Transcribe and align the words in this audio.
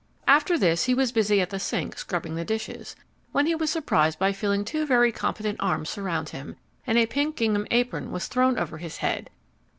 After 0.27 0.57
this, 0.57 0.85
he 0.85 0.95
was 0.95 1.11
busy 1.11 1.41
at 1.41 1.51
the 1.51 1.59
sink 1.59 1.95
scrubbing 1.95 2.33
the 2.33 2.43
dishes, 2.43 2.95
when 3.33 3.45
he 3.45 3.53
was 3.53 3.69
surprised 3.69 4.17
by 4.17 4.33
feeling 4.33 4.65
two 4.65 4.83
very 4.83 5.11
competent 5.11 5.57
arms 5.59 5.91
surround 5.91 6.29
him, 6.29 6.55
and 6.87 6.97
a 6.97 7.05
pink 7.05 7.35
gingham 7.35 7.67
apron 7.69 8.09
was 8.11 8.25
thrown 8.25 8.57
over 8.57 8.79
his 8.79 8.97
head. 8.97 9.29